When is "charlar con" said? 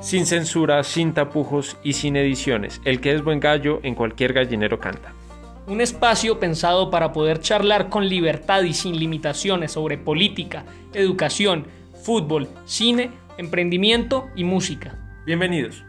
7.40-8.08